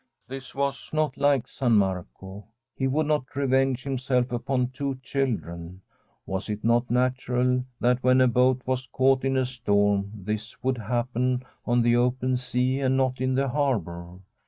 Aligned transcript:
This 0.27 0.55
was 0.55 0.89
not 0.91 1.15
like 1.15 1.47
San 1.47 1.73
Marco. 1.73 2.45
He 2.73 2.87
would 2.87 3.05
not 3.05 3.35
revenge 3.35 3.83
himself 3.83 4.31
upon 4.31 4.69
two 4.71 4.95
children. 5.03 5.79
Was 6.25 6.49
it 6.49 6.63
not 6.63 6.89
natural 6.89 7.63
that 7.79 8.01
when 8.03 8.19
a 8.19 8.27
boat 8.27 8.63
was 8.65 8.87
caught 8.87 9.23
in 9.23 9.37
a 9.37 9.45
storm 9.45 10.11
this 10.15 10.63
would 10.63 10.79
happen 10.79 11.43
on 11.67 11.83
the 11.83 11.97
open 11.97 12.35
sea 12.35 12.79
and 12.79 12.97
not 12.97 13.21
in 13.21 13.35
the 13.35 13.49
harbour? 13.49 14.17